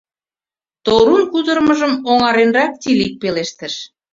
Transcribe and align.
—Торун 0.85 1.23
кутырымыжым 1.31 1.93
оҥаренрак 2.11 2.71
Тиилик 2.81 3.13
пелештыш. 3.21 3.73